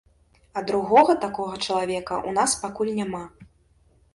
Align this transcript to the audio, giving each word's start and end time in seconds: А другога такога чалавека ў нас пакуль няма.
А 0.59 0.61
другога 0.69 1.15
такога 1.25 1.59
чалавека 1.67 2.15
ў 2.27 2.29
нас 2.39 2.57
пакуль 2.65 2.91
няма. 2.99 3.21